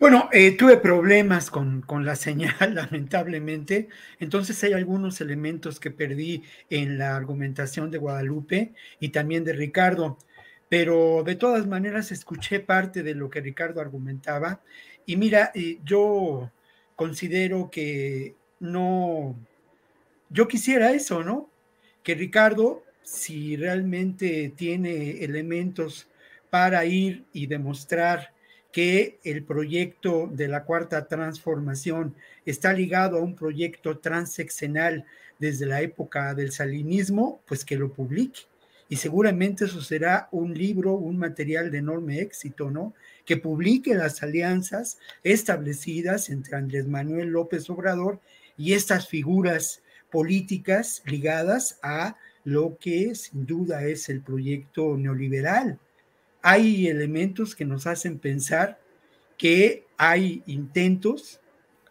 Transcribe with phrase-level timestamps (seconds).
[0.00, 3.88] Bueno, eh, tuve problemas con, con, la señal, lamentablemente.
[4.18, 10.18] Entonces hay algunos elementos que perdí en la argumentación de Guadalupe y también de Ricardo.
[10.68, 14.60] Pero de todas maneras escuché parte de lo que Ricardo argumentaba.
[15.06, 16.50] Y mira, eh, yo
[16.96, 19.36] considero que no,
[20.30, 21.50] yo quisiera eso, ¿no?
[22.02, 26.08] Que Ricardo, si realmente tiene elementos
[26.50, 28.33] para ir y demostrar
[28.74, 32.12] que el proyecto de la cuarta transformación
[32.44, 35.04] está ligado a un proyecto transeccional
[35.38, 38.40] desde la época del salinismo, pues que lo publique.
[38.88, 42.94] Y seguramente eso será un libro, un material de enorme éxito, ¿no?
[43.24, 48.18] Que publique las alianzas establecidas entre Andrés Manuel López Obrador
[48.58, 55.78] y estas figuras políticas ligadas a lo que sin duda es el proyecto neoliberal
[56.46, 58.78] hay elementos que nos hacen pensar
[59.38, 61.40] que hay intentos,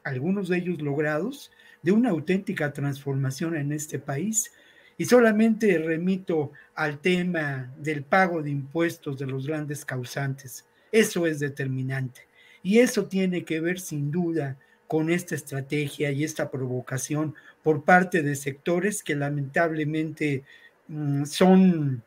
[0.04, 4.52] algunos de ellos logrados, de una auténtica transformación en este país.
[4.96, 10.66] Y solamente remito al tema del pago de impuestos de los grandes causantes.
[10.92, 12.28] Eso es determinante.
[12.62, 18.22] Y eso tiene que ver sin duda con esta estrategia y esta provocación por parte
[18.22, 20.44] de sectores que lamentablemente
[20.90, 22.04] mm, son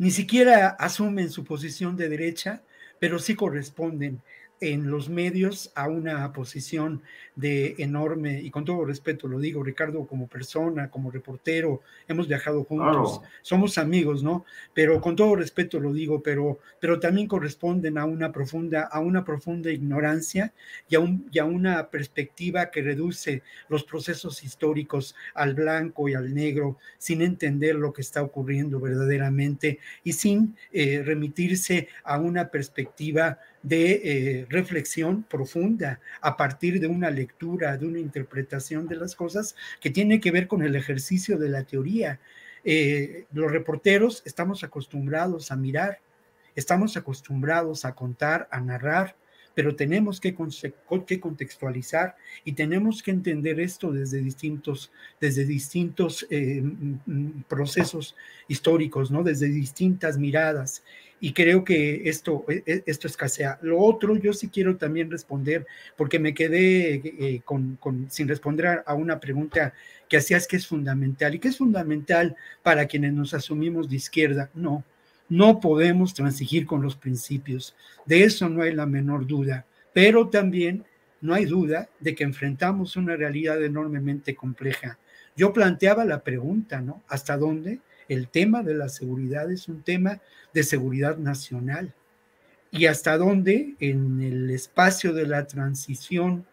[0.00, 2.62] ni siquiera asumen su posición de derecha,
[2.98, 4.22] pero sí corresponden
[4.60, 7.02] en los medios a una posición
[7.34, 12.64] de enorme, y con todo respeto lo digo, Ricardo, como persona, como reportero, hemos viajado
[12.64, 14.44] juntos, somos amigos, ¿no?
[14.74, 19.24] Pero con todo respeto lo digo, pero, pero también corresponden a una profunda, a una
[19.24, 20.52] profunda ignorancia
[20.88, 26.14] y a, un, y a una perspectiva que reduce los procesos históricos al blanco y
[26.14, 32.48] al negro, sin entender lo que está ocurriendo verdaderamente y sin eh, remitirse a una
[32.48, 39.14] perspectiva de eh, reflexión profunda a partir de una lectura, de una interpretación de las
[39.14, 42.20] cosas que tiene que ver con el ejercicio de la teoría.
[42.64, 46.00] Eh, los reporteros estamos acostumbrados a mirar,
[46.54, 49.16] estamos acostumbrados a contar, a narrar,
[49.60, 50.34] pero tenemos que,
[51.06, 52.16] que, contextualizar
[52.46, 54.90] y tenemos que entender esto desde distintos,
[55.20, 56.62] desde distintos eh,
[57.46, 58.16] procesos
[58.48, 59.22] históricos, ¿no?
[59.22, 60.82] desde distintas miradas
[61.20, 63.58] y creo que esto, e, e, esto escasea.
[63.60, 67.78] Lo otro, yo sí quiero también responder, porque me quedé eh, con,
[68.08, 69.74] sin responder a, una pregunta
[70.08, 74.48] que hacías que es fundamental y que es fundamental para quienes nos asumimos de izquierda.
[74.54, 74.84] No,
[75.30, 77.74] no podemos transigir con los principios,
[78.04, 79.64] de eso no hay la menor duda,
[79.94, 80.84] pero también
[81.22, 84.98] no hay duda de que enfrentamos una realidad enormemente compleja.
[85.34, 87.02] Yo planteaba la pregunta, ¿no?
[87.08, 87.80] ¿Hasta dónde?
[88.10, 90.20] el tema de la seguridad es un tema
[90.52, 91.94] de seguridad nacional.
[92.72, 96.44] Y hasta dónde en el espacio de la transición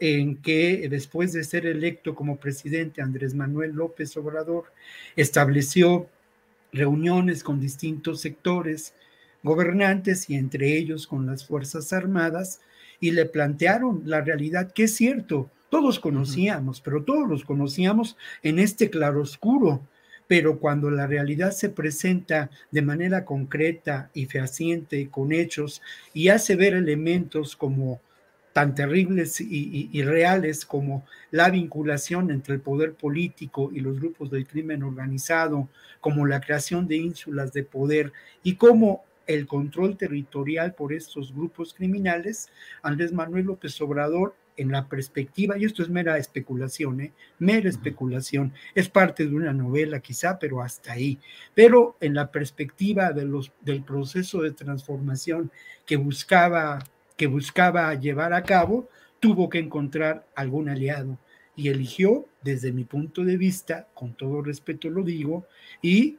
[0.00, 4.72] en que después de ser electo como presidente Andrés Manuel López Obrador
[5.14, 6.08] estableció
[6.72, 8.94] reuniones con distintos sectores
[9.42, 12.60] gobernantes y entre ellos con las Fuerzas Armadas
[13.00, 18.58] y le plantearon la realidad que es cierto, todos conocíamos, pero todos los conocíamos en
[18.58, 19.80] este claroscuro
[20.30, 25.82] pero cuando la realidad se presenta de manera concreta y fehaciente, con hechos,
[26.14, 28.00] y hace ver elementos como
[28.52, 34.46] tan terribles y, reales como la vinculación entre el poder político y los grupos del
[34.46, 35.68] crimen organizado,
[36.00, 38.12] como la creación de ínsulas de poder
[38.42, 42.48] y cómo el control territorial por estos grupos criminales,
[42.82, 47.12] Andrés Manuel López Obrador en la perspectiva, y esto es mera especulación, ¿eh?
[47.38, 51.18] mera especulación, es parte de una novela quizá, pero hasta ahí,
[51.54, 55.50] pero en la perspectiva de los, del proceso de transformación
[55.86, 56.80] que buscaba,
[57.20, 58.88] que buscaba llevar a cabo,
[59.20, 61.18] tuvo que encontrar algún aliado
[61.54, 65.44] y eligió, desde mi punto de vista, con todo respeto lo digo,
[65.82, 66.16] y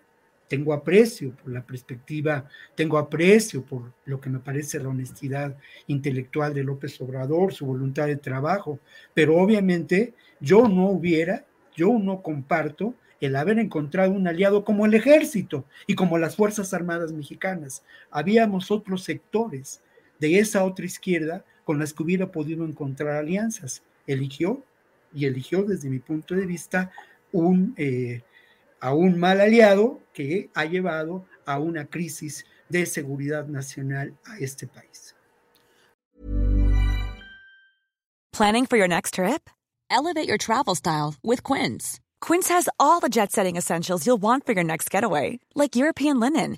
[0.48, 5.58] tengo aprecio por la perspectiva, tengo aprecio por lo que me parece la honestidad
[5.88, 8.78] intelectual de López Obrador, su voluntad de trabajo,
[9.16, 11.46] pero obviamente yo no hubiera,
[11.76, 16.76] yo no comparto el haber encontrado un aliado como el ejército y como las Fuerzas
[16.76, 17.82] Armadas mexicanas.
[18.12, 19.82] Habíamos otros sectores
[20.22, 23.84] de esa otra izquierda con las que hubiera podido encontrar alianzas.
[24.08, 24.64] Eligió,
[25.14, 26.92] y eligió desde mi punto de vista.
[27.78, 28.22] Eh,
[28.82, 34.68] a un mal aliado que ha llevado a una crisis de seguridad nacional a este
[34.68, 35.16] país.
[38.34, 39.50] Planning for your next trip?
[39.90, 42.00] Elevate your travel style with Quince.
[42.22, 46.58] Quince has all the jet-setting essentials you'll want for your next getaway, like European linen,